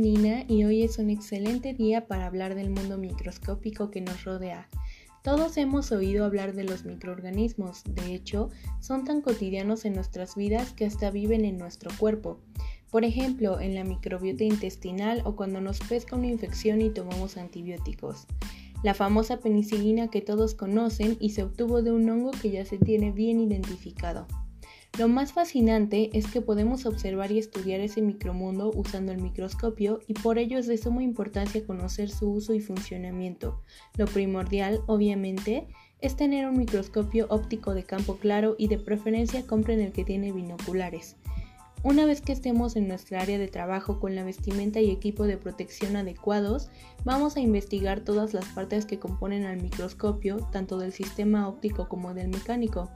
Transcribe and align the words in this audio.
Nina 0.00 0.44
y 0.48 0.64
hoy 0.64 0.82
es 0.82 0.98
un 0.98 1.10
excelente 1.10 1.74
día 1.74 2.06
para 2.06 2.24
hablar 2.24 2.54
del 2.54 2.70
mundo 2.70 2.96
microscópico 2.96 3.90
que 3.90 4.00
nos 4.00 4.24
rodea. 4.24 4.66
Todos 5.22 5.58
hemos 5.58 5.92
oído 5.92 6.24
hablar 6.24 6.54
de 6.54 6.64
los 6.64 6.86
microorganismos, 6.86 7.82
de 7.84 8.14
hecho, 8.14 8.48
son 8.80 9.04
tan 9.04 9.20
cotidianos 9.20 9.84
en 9.84 9.92
nuestras 9.92 10.36
vidas 10.36 10.72
que 10.72 10.86
hasta 10.86 11.10
viven 11.10 11.44
en 11.44 11.58
nuestro 11.58 11.90
cuerpo. 11.98 12.40
Por 12.90 13.04
ejemplo, 13.04 13.60
en 13.60 13.74
la 13.74 13.84
microbiota 13.84 14.42
intestinal 14.42 15.20
o 15.26 15.36
cuando 15.36 15.60
nos 15.60 15.80
pesca 15.80 16.16
una 16.16 16.28
infección 16.28 16.80
y 16.80 16.88
tomamos 16.88 17.36
antibióticos. 17.36 18.26
La 18.82 18.94
famosa 18.94 19.40
penicilina 19.40 20.08
que 20.08 20.22
todos 20.22 20.54
conocen 20.54 21.18
y 21.20 21.30
se 21.30 21.42
obtuvo 21.42 21.82
de 21.82 21.92
un 21.92 22.08
hongo 22.08 22.30
que 22.30 22.50
ya 22.50 22.64
se 22.64 22.78
tiene 22.78 23.12
bien 23.12 23.38
identificado. 23.38 24.26
Lo 24.98 25.08
más 25.08 25.32
fascinante 25.32 26.10
es 26.12 26.26
que 26.26 26.40
podemos 26.40 26.84
observar 26.84 27.32
y 27.32 27.38
estudiar 27.38 27.80
ese 27.80 28.02
micromundo 28.02 28.70
usando 28.74 29.12
el 29.12 29.22
microscopio 29.22 30.00
y 30.06 30.14
por 30.14 30.38
ello 30.38 30.58
es 30.58 30.66
de 30.66 30.76
suma 30.76 31.02
importancia 31.02 31.64
conocer 31.64 32.10
su 32.10 32.30
uso 32.30 32.54
y 32.54 32.60
funcionamiento. 32.60 33.62
Lo 33.96 34.06
primordial, 34.06 34.80
obviamente, 34.86 35.68
es 36.00 36.16
tener 36.16 36.46
un 36.46 36.58
microscopio 36.58 37.26
óptico 37.30 37.74
de 37.74 37.84
campo 37.84 38.16
claro 38.16 38.56
y 38.58 38.68
de 38.68 38.78
preferencia 38.78 39.46
compren 39.46 39.80
el 39.80 39.92
que 39.92 40.04
tiene 40.04 40.32
binoculares. 40.32 41.16
Una 41.82 42.04
vez 42.04 42.20
que 42.20 42.32
estemos 42.32 42.76
en 42.76 42.88
nuestra 42.88 43.22
área 43.22 43.38
de 43.38 43.48
trabajo 43.48 44.00
con 44.00 44.14
la 44.14 44.22
vestimenta 44.22 44.80
y 44.80 44.90
equipo 44.90 45.24
de 45.24 45.38
protección 45.38 45.96
adecuados, 45.96 46.68
vamos 47.04 47.36
a 47.36 47.40
investigar 47.40 48.00
todas 48.00 48.34
las 48.34 48.44
partes 48.48 48.84
que 48.84 48.98
componen 48.98 49.46
al 49.46 49.62
microscopio, 49.62 50.46
tanto 50.52 50.76
del 50.76 50.92
sistema 50.92 51.48
óptico 51.48 51.88
como 51.88 52.12
del 52.12 52.28
mecánico. 52.28 52.90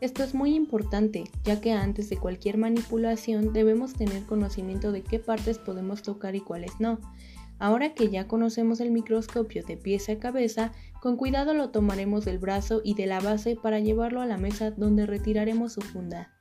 Esto 0.00 0.22
es 0.24 0.34
muy 0.34 0.54
importante, 0.54 1.24
ya 1.44 1.60
que 1.60 1.72
antes 1.72 2.08
de 2.08 2.16
cualquier 2.16 2.56
manipulación 2.56 3.52
debemos 3.52 3.92
tener 3.92 4.24
conocimiento 4.24 4.92
de 4.92 5.02
qué 5.02 5.18
partes 5.18 5.58
podemos 5.58 6.00
tocar 6.00 6.34
y 6.34 6.40
cuáles 6.40 6.80
no. 6.80 7.00
Ahora 7.58 7.92
que 7.92 8.08
ya 8.08 8.28
conocemos 8.28 8.80
el 8.80 8.92
microscopio 8.92 9.62
de 9.62 9.76
pieza 9.76 10.12
a 10.12 10.18
cabeza, 10.18 10.72
con 11.02 11.18
cuidado 11.18 11.52
lo 11.52 11.68
tomaremos 11.68 12.24
del 12.24 12.38
brazo 12.38 12.80
y 12.82 12.94
de 12.94 13.04
la 13.04 13.20
base 13.20 13.56
para 13.56 13.78
llevarlo 13.78 14.22
a 14.22 14.26
la 14.26 14.38
mesa 14.38 14.70
donde 14.70 15.04
retiraremos 15.04 15.74
su 15.74 15.82
funda. 15.82 16.32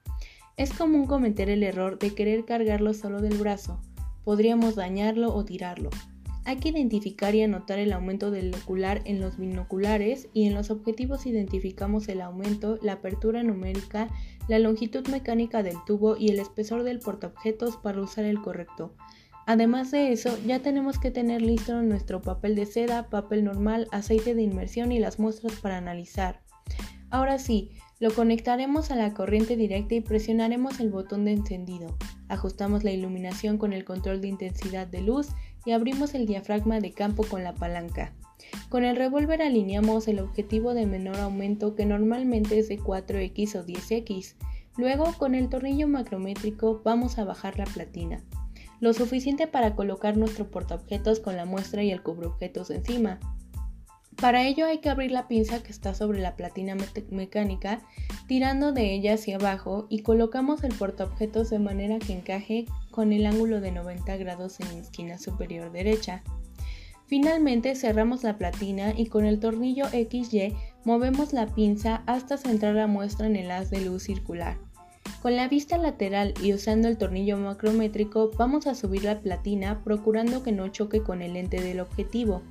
Es 0.57 0.73
común 0.73 1.07
cometer 1.07 1.49
el 1.49 1.63
error 1.63 1.97
de 1.97 2.13
querer 2.13 2.45
cargarlo 2.45 2.93
solo 2.93 3.21
del 3.21 3.37
brazo. 3.37 3.79
Podríamos 4.23 4.75
dañarlo 4.75 5.33
o 5.33 5.45
tirarlo. 5.45 5.89
Hay 6.43 6.57
que 6.57 6.69
identificar 6.69 7.35
y 7.35 7.43
anotar 7.43 7.77
el 7.77 7.93
aumento 7.93 8.31
del 8.31 8.53
ocular 8.55 9.01
en 9.05 9.21
los 9.21 9.37
binoculares 9.37 10.27
y 10.33 10.47
en 10.47 10.55
los 10.55 10.71
objetivos 10.71 11.27
identificamos 11.27 12.07
el 12.09 12.19
aumento, 12.19 12.79
la 12.81 12.93
apertura 12.93 13.43
numérica, 13.43 14.09
la 14.47 14.57
longitud 14.57 15.07
mecánica 15.07 15.61
del 15.61 15.77
tubo 15.85 16.17
y 16.17 16.29
el 16.29 16.39
espesor 16.39 16.83
del 16.83 16.99
portaobjetos 16.99 17.77
para 17.77 18.01
usar 18.01 18.25
el 18.25 18.41
correcto. 18.41 18.95
Además 19.45 19.91
de 19.91 20.11
eso, 20.11 20.35
ya 20.45 20.59
tenemos 20.59 20.97
que 20.97 21.11
tener 21.11 21.41
listo 21.41 21.79
nuestro 21.81 22.21
papel 22.21 22.55
de 22.55 22.65
seda, 22.65 23.09
papel 23.09 23.43
normal, 23.43 23.87
aceite 23.91 24.33
de 24.33 24.43
inmersión 24.43 24.91
y 24.91 24.99
las 24.99 25.19
muestras 25.19 25.53
para 25.59 25.77
analizar. 25.77 26.41
Ahora 27.09 27.37
sí, 27.37 27.71
lo 28.01 28.11
conectaremos 28.15 28.89
a 28.89 28.95
la 28.95 29.13
corriente 29.13 29.55
directa 29.55 29.93
y 29.93 30.01
presionaremos 30.01 30.79
el 30.79 30.89
botón 30.89 31.23
de 31.23 31.33
encendido. 31.33 31.95
Ajustamos 32.29 32.83
la 32.83 32.91
iluminación 32.91 33.59
con 33.59 33.73
el 33.73 33.85
control 33.85 34.21
de 34.21 34.27
intensidad 34.27 34.87
de 34.87 35.01
luz 35.01 35.27
y 35.65 35.71
abrimos 35.71 36.15
el 36.15 36.25
diafragma 36.25 36.79
de 36.79 36.93
campo 36.93 37.23
con 37.23 37.43
la 37.43 37.53
palanca. 37.53 38.11
Con 38.69 38.83
el 38.83 38.95
revólver 38.95 39.43
alineamos 39.43 40.07
el 40.07 40.19
objetivo 40.19 40.73
de 40.73 40.87
menor 40.87 41.17
aumento 41.17 41.75
que 41.75 41.85
normalmente 41.85 42.57
es 42.57 42.69
de 42.69 42.79
4x 42.79 43.55
o 43.55 43.65
10x. 43.67 44.33
Luego 44.77 45.13
con 45.19 45.35
el 45.35 45.47
tornillo 45.47 45.87
macrométrico 45.87 46.81
vamos 46.83 47.19
a 47.19 47.23
bajar 47.23 47.59
la 47.59 47.65
platina, 47.65 48.23
lo 48.79 48.93
suficiente 48.93 49.45
para 49.45 49.75
colocar 49.75 50.17
nuestro 50.17 50.49
portaobjetos 50.49 51.19
con 51.19 51.37
la 51.37 51.45
muestra 51.45 51.83
y 51.83 51.91
el 51.91 52.01
cubreobjetos 52.01 52.71
encima. 52.71 53.19
Para 54.17 54.45
ello 54.45 54.65
hay 54.65 54.79
que 54.79 54.89
abrir 54.89 55.11
la 55.11 55.27
pinza 55.27 55.63
que 55.63 55.71
está 55.71 55.93
sobre 55.93 56.19
la 56.19 56.35
platina 56.35 56.75
mecánica, 57.09 57.81
tirando 58.27 58.71
de 58.71 58.93
ella 58.93 59.13
hacia 59.13 59.37
abajo 59.37 59.87
y 59.89 60.03
colocamos 60.03 60.63
el 60.63 60.73
portaobjetos 60.73 61.49
de 61.49 61.59
manera 61.59 61.97
que 61.99 62.13
encaje 62.13 62.65
con 62.91 63.13
el 63.13 63.25
ángulo 63.25 63.61
de 63.61 63.71
90 63.71 64.17
grados 64.17 64.59
en 64.59 64.67
la 64.67 64.81
esquina 64.81 65.17
superior 65.17 65.71
derecha. 65.71 66.23
Finalmente 67.07 67.75
cerramos 67.75 68.23
la 68.23 68.37
platina 68.37 68.93
y 68.95 69.07
con 69.07 69.25
el 69.25 69.39
tornillo 69.39 69.85
XY 69.87 70.55
movemos 70.85 71.33
la 71.33 71.47
pinza 71.47 72.03
hasta 72.05 72.37
centrar 72.37 72.75
la 72.75 72.87
muestra 72.87 73.27
en 73.27 73.35
el 73.35 73.51
haz 73.51 73.69
de 73.69 73.81
luz 73.81 74.03
circular. 74.03 74.57
Con 75.21 75.35
la 75.35 75.47
vista 75.47 75.77
lateral 75.77 76.33
y 76.41 76.53
usando 76.53 76.87
el 76.87 76.97
tornillo 76.97 77.37
macrométrico 77.37 78.31
vamos 78.37 78.65
a 78.65 78.75
subir 78.75 79.03
la 79.03 79.19
platina 79.19 79.83
procurando 79.83 80.41
que 80.41 80.51
no 80.51 80.69
choque 80.69 81.03
con 81.03 81.21
el 81.21 81.33
lente 81.33 81.61
del 81.61 81.79
objetivo. 81.79 82.43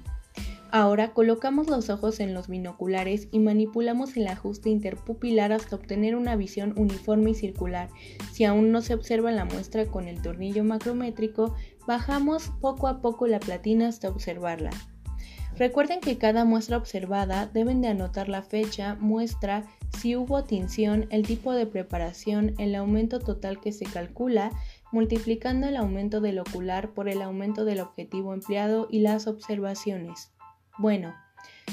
Ahora 0.72 1.12
colocamos 1.14 1.68
los 1.68 1.90
ojos 1.90 2.20
en 2.20 2.32
los 2.32 2.46
binoculares 2.46 3.26
y 3.32 3.40
manipulamos 3.40 4.16
el 4.16 4.28
ajuste 4.28 4.70
interpupilar 4.70 5.52
hasta 5.52 5.74
obtener 5.74 6.14
una 6.14 6.36
visión 6.36 6.74
uniforme 6.76 7.30
y 7.30 7.34
circular. 7.34 7.88
Si 8.32 8.44
aún 8.44 8.70
no 8.70 8.80
se 8.80 8.94
observa 8.94 9.32
la 9.32 9.44
muestra 9.44 9.86
con 9.86 10.06
el 10.06 10.22
tornillo 10.22 10.62
macrométrico, 10.62 11.56
bajamos 11.88 12.52
poco 12.60 12.86
a 12.86 13.00
poco 13.00 13.26
la 13.26 13.40
platina 13.40 13.88
hasta 13.88 14.08
observarla. 14.08 14.70
Recuerden 15.56 16.00
que 16.00 16.18
cada 16.18 16.44
muestra 16.44 16.76
observada 16.76 17.46
deben 17.46 17.82
de 17.82 17.88
anotar 17.88 18.28
la 18.28 18.42
fecha, 18.42 18.96
muestra, 19.00 19.66
si 19.98 20.14
hubo 20.14 20.44
tinción, 20.44 21.06
el 21.10 21.26
tipo 21.26 21.52
de 21.52 21.66
preparación, 21.66 22.54
el 22.58 22.76
aumento 22.76 23.18
total 23.18 23.60
que 23.60 23.72
se 23.72 23.86
calcula, 23.86 24.52
multiplicando 24.92 25.66
el 25.66 25.76
aumento 25.76 26.20
del 26.20 26.38
ocular 26.38 26.94
por 26.94 27.08
el 27.08 27.22
aumento 27.22 27.64
del 27.64 27.80
objetivo 27.80 28.32
empleado 28.32 28.86
y 28.88 29.00
las 29.00 29.26
observaciones. 29.26 30.30
Bueno, 30.80 31.14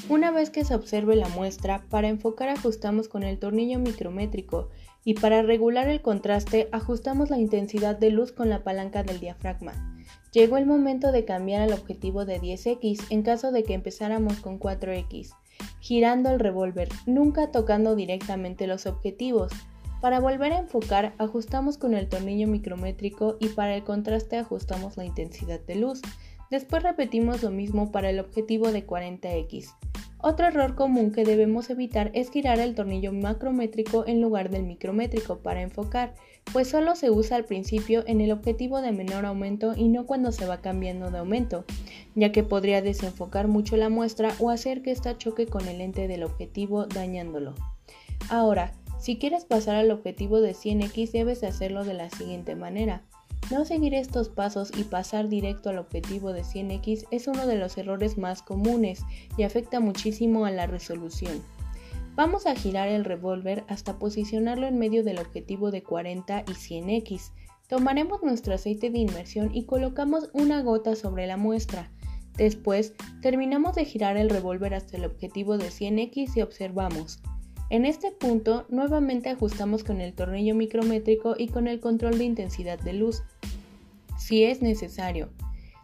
una 0.09 0.31
vez 0.31 0.50
que 0.50 0.66
se 0.66 0.75
observe 0.75 1.16
la 1.16 1.29
muestra, 1.29 1.81
para 1.90 2.09
enfocar 2.09 2.50
ajustamos 2.50 3.07
con 3.07 3.23
el 3.23 3.40
tornillo 3.40 3.79
micrométrico 3.79 4.68
y 5.06 5.13
para 5.13 5.44
regular 5.44 5.88
el 5.88 6.01
contraste 6.01 6.68
ajustamos 6.73 7.29
la 7.29 7.38
intensidad 7.38 7.97
de 7.97 8.09
luz 8.09 8.34
con 8.34 8.50
la 8.50 8.66
palanca 8.66 9.03
del 9.03 9.22
diafragma. 9.22 9.72
Llegó 10.34 10.57
el 10.57 10.66
momento 10.66 11.13
de 11.13 11.23
cambiar 11.23 11.62
al 11.62 11.72
objetivo 11.72 12.25
de 12.25 12.41
10x 12.41 13.06
en 13.09 13.23
caso 13.23 13.53
de 13.53 13.63
que 13.63 13.75
empezáramos 13.75 14.41
con 14.41 14.59
4x, 14.59 15.29
girando 15.79 16.29
el 16.29 16.41
revólver, 16.41 16.89
nunca 17.06 17.53
tocando 17.53 17.95
directamente 17.95 18.68
los 18.68 18.88
objetivos. 18.88 19.53
Para 20.01 20.19
volver 20.19 20.51
a 20.51 20.59
enfocar 20.59 21.13
ajustamos 21.18 21.78
con 21.78 21.94
el 21.94 22.09
tornillo 22.09 22.50
micrométrico 22.50 23.38
y 23.39 23.47
para 23.47 23.74
el 23.74 23.85
contraste 23.85 24.35
ajustamos 24.38 24.97
la 24.97 25.06
intensidad 25.06 25.62
de 25.62 25.75
luz. 25.75 26.01
Después 26.50 26.84
repetimos 26.84 27.44
lo 27.44 27.52
mismo 27.52 27.91
para 27.91 28.09
el 28.09 28.19
objetivo 28.19 28.72
de 28.72 28.85
40x. 28.85 29.75
Otro 30.19 30.47
error 30.47 30.74
común 30.74 31.12
que 31.12 31.24
debemos 31.24 31.69
evitar 31.69 32.09
es 32.16 32.31
girar 32.31 32.59
el 32.59 32.74
tornillo 32.74 33.13
macrométrico 33.13 34.08
en 34.08 34.19
lugar 34.19 34.50
del 34.50 34.63
micrométrico 34.63 35.38
para 35.40 35.62
enfocar, 35.62 36.16
pues 36.52 36.69
solo 36.69 36.96
se 36.96 37.12
usa 37.12 37.38
al 37.38 37.46
principio 37.46 38.03
en 38.07 38.22
el 38.22 38.31
objetivo 38.31 38.81
de 38.81 38.91
menor 38.91 39.25
aumento 39.25 39.74
y 39.75 39.90
no 39.90 40.07
cuando 40.07 40.31
se 40.31 40.47
va 40.47 40.62
cambiando 40.62 41.12
de 41.12 41.19
aumento, 41.19 41.66
ya 42.16 42.31
que 42.31 42.44
podría 42.44 42.81
desenfocar 42.81 43.47
mucho 43.47 43.78
la 43.78 43.90
muestra 43.90 44.34
o 44.40 44.50
hacer 44.50 44.81
que 44.81 44.91
ésta 44.91 45.18
choque 45.18 45.46
con 45.46 45.68
el 45.68 45.78
lente 45.78 46.07
del 46.07 46.24
objetivo 46.24 46.88
dañándolo. 46.88 47.53
Ahora, 48.30 48.74
si 49.00 49.19
quieres 49.19 49.46
pasar 49.46 49.75
al 49.75 49.91
objetivo 49.91 50.41
de 50.41 50.53
100x 50.53 51.12
debes 51.12 51.41
de 51.41 51.47
hacerlo 51.47 51.84
de 51.84 51.94
la 51.94 52.09
siguiente 52.09 52.56
manera. 52.56 53.03
No 53.50 53.63
seguir 53.63 53.94
estos 53.94 54.28
pasos 54.28 54.72
y 54.78 54.84
pasar 54.84 55.30
directo 55.30 55.69
al 55.69 55.78
objetivo 55.78 56.34
de 56.34 56.41
100x 56.41 57.08
es 57.12 57.28
uno 57.28 57.47
de 57.47 57.56
los 57.56 57.78
errores 57.78 58.18
más 58.18 58.41
comunes 58.41 59.06
y 59.38 59.44
afecta 59.44 59.80
muchísimo 59.80 60.46
a 60.46 60.52
la 60.52 60.68
resolución. 60.68 61.41
Vamos 62.16 62.46
a 62.46 62.56
girar 62.56 62.90
el 62.90 63.06
revólver 63.06 63.63
hasta 63.69 64.00
posicionarlo 64.00 64.68
en 64.68 64.78
medio 64.78 65.02
del 65.02 65.19
objetivo 65.19 65.72
de 65.72 65.81
40 65.81 66.41
y 66.41 66.52
100x. 66.52 67.31
Tomaremos 67.69 68.22
nuestro 68.22 68.53
aceite 68.53 68.90
de 68.90 69.00
inmersión 69.00 69.52
y 69.53 69.66
colocamos 69.66 70.30
una 70.34 70.62
gota 70.62 70.97
sobre 70.97 71.25
la 71.25 71.38
muestra. 71.38 71.89
Después, 72.36 72.95
terminamos 73.22 73.75
de 73.75 73.86
girar 73.86 74.18
el 74.18 74.30
revólver 74.30 74.74
hasta 74.74 74.98
el 74.98 75.06
objetivo 75.06 75.57
de 75.57 75.69
100x 75.69 76.36
y 76.36 76.42
observamos. 76.42 77.22
En 77.69 77.86
este 77.86 78.12
punto, 78.12 78.66
nuevamente 78.69 79.30
ajustamos 79.30 79.83
con 79.83 80.00
el 80.00 80.13
tornillo 80.13 80.56
micrométrico 80.56 81.36
y 81.38 81.50
con 81.50 81.68
el 81.68 81.81
control 81.81 82.18
de 82.18 82.24
intensidad 82.24 82.80
de 82.80 82.94
luz, 82.94 83.24
si 84.18 84.44
es 84.44 84.62
necesario. 84.62 85.30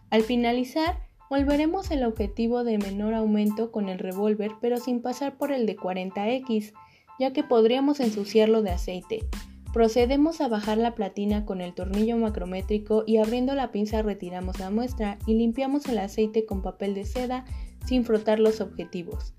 Al 0.09 0.23
finalizar, 0.23 0.99
volveremos 1.29 1.89
el 1.91 2.03
objetivo 2.03 2.63
de 2.63 2.77
menor 2.77 3.13
aumento 3.13 3.71
con 3.71 3.89
el 3.89 3.99
revólver, 3.99 4.51
pero 4.61 4.77
sin 4.77 5.01
pasar 5.01 5.37
por 5.37 5.51
el 5.51 5.65
de 5.65 5.75
40x, 5.75 6.73
ya 7.19 7.33
que 7.33 7.43
podríamos 7.43 7.99
ensuciarlo 7.99 8.61
de 8.61 8.71
aceite. 8.71 9.25
Procedemos 9.73 10.39
a 10.39 10.47
bajar 10.47 10.77
la 10.77 10.93
platina 10.93 11.45
con 11.45 11.59
el 11.59 11.73
tornillo 11.73 12.15
macrométrico 12.17 13.03
y 13.07 13.17
abriendo 13.17 13.55
la 13.55 13.71
pinza 13.71 14.03
retiramos 14.03 14.59
la 14.59 14.69
muestra 14.69 15.17
y 15.25 15.33
limpiamos 15.33 15.87
el 15.87 15.97
aceite 15.97 16.45
con 16.45 16.61
papel 16.61 16.93
de 16.93 17.05
seda 17.05 17.45
sin 17.85 18.05
frotar 18.05 18.39
los 18.39 18.61
objetivos. 18.61 19.33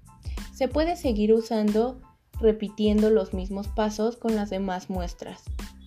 Se 0.52 0.67
puede 0.67 0.97
seguir 0.97 1.32
usando 1.32 2.00
repitiendo 2.40 3.11
los 3.11 3.32
mismos 3.32 3.69
pasos 3.69 4.17
con 4.17 4.35
las 4.35 4.50
demás 4.50 4.90
muestras. 4.90 5.44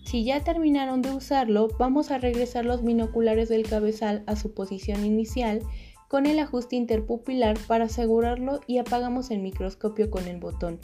Si 0.08 0.24
ya 0.24 0.42
terminaron 0.42 1.02
de 1.02 1.10
usarlo, 1.10 1.68
vamos 1.78 2.10
a 2.10 2.16
regresar 2.16 2.64
los 2.64 2.82
binoculares 2.82 3.50
del 3.50 3.68
cabezal 3.68 4.24
a 4.26 4.36
su 4.36 4.54
posición 4.54 5.04
inicial 5.04 5.60
con 6.08 6.24
el 6.24 6.38
ajuste 6.38 6.76
interpupilar 6.76 7.58
para 7.66 7.84
asegurarlo 7.84 8.60
y 8.66 8.78
apagamos 8.78 9.30
el 9.30 9.40
microscopio 9.40 10.10
con 10.10 10.26
el 10.26 10.38
botón. 10.38 10.80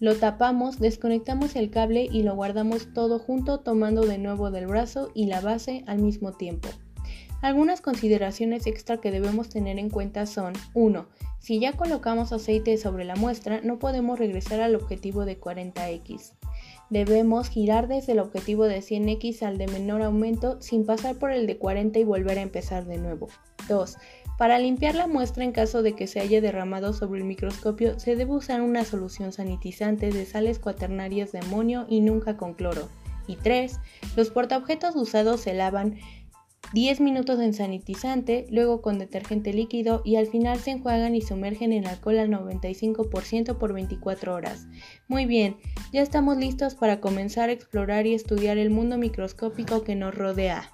Lo 0.00 0.16
tapamos, 0.16 0.78
desconectamos 0.78 1.54
el 1.54 1.68
cable 1.68 2.08
y 2.10 2.22
lo 2.22 2.34
guardamos 2.34 2.94
todo 2.94 3.18
junto 3.18 3.60
tomando 3.60 4.06
de 4.06 4.16
nuevo 4.16 4.50
del 4.50 4.68
brazo 4.68 5.10
y 5.12 5.26
la 5.26 5.42
base 5.42 5.84
al 5.86 5.98
mismo 5.98 6.32
tiempo. 6.32 6.70
Algunas 7.42 7.82
consideraciones 7.82 8.66
extra 8.66 8.96
que 8.96 9.10
debemos 9.10 9.50
tener 9.50 9.78
en 9.78 9.90
cuenta 9.90 10.24
son 10.24 10.54
1. 10.72 11.06
Si 11.40 11.60
ya 11.60 11.74
colocamos 11.74 12.32
aceite 12.32 12.78
sobre 12.78 13.04
la 13.04 13.16
muestra, 13.16 13.60
no 13.60 13.78
podemos 13.78 14.18
regresar 14.18 14.62
al 14.62 14.76
objetivo 14.76 15.26
de 15.26 15.38
40x. 15.38 16.32
Debemos 16.92 17.48
girar 17.48 17.88
desde 17.88 18.12
el 18.12 18.18
objetivo 18.18 18.64
de 18.64 18.80
100x 18.80 19.44
al 19.44 19.56
de 19.56 19.66
menor 19.66 20.02
aumento 20.02 20.60
sin 20.60 20.84
pasar 20.84 21.16
por 21.16 21.32
el 21.32 21.46
de 21.46 21.56
40 21.56 21.98
y 21.98 22.04
volver 22.04 22.36
a 22.38 22.42
empezar 22.42 22.84
de 22.84 22.98
nuevo. 22.98 23.28
2. 23.66 23.96
Para 24.36 24.58
limpiar 24.58 24.94
la 24.94 25.06
muestra 25.06 25.42
en 25.42 25.52
caso 25.52 25.82
de 25.82 25.94
que 25.94 26.06
se 26.06 26.20
haya 26.20 26.42
derramado 26.42 26.92
sobre 26.92 27.20
el 27.20 27.26
microscopio, 27.26 27.98
se 27.98 28.14
debe 28.14 28.32
usar 28.32 28.60
una 28.60 28.84
solución 28.84 29.32
sanitizante 29.32 30.10
de 30.10 30.26
sales 30.26 30.58
cuaternarias 30.58 31.32
de 31.32 31.38
amonio 31.38 31.86
y 31.88 32.02
nunca 32.02 32.36
con 32.36 32.52
cloro. 32.52 32.90
Y 33.26 33.36
3. 33.36 33.80
Los 34.14 34.28
portaobjetos 34.28 34.94
usados 34.94 35.40
se 35.40 35.54
lavan 35.54 35.96
10 36.72 37.00
minutos 37.00 37.38
en 37.40 37.52
sanitizante, 37.52 38.46
luego 38.50 38.80
con 38.80 38.98
detergente 38.98 39.52
líquido 39.52 40.00
y 40.04 40.16
al 40.16 40.26
final 40.26 40.58
se 40.58 40.70
enjuagan 40.70 41.14
y 41.14 41.20
sumergen 41.20 41.72
en 41.72 41.86
alcohol 41.86 42.18
al 42.18 42.30
95% 42.30 43.58
por 43.58 43.74
24 43.74 44.34
horas. 44.34 44.66
Muy 45.06 45.26
bien, 45.26 45.58
ya 45.92 46.00
estamos 46.00 46.38
listos 46.38 46.74
para 46.74 47.00
comenzar 47.00 47.50
a 47.50 47.52
explorar 47.52 48.06
y 48.06 48.14
estudiar 48.14 48.56
el 48.56 48.70
mundo 48.70 48.96
microscópico 48.96 49.82
que 49.82 49.96
nos 49.96 50.14
rodea. 50.14 50.70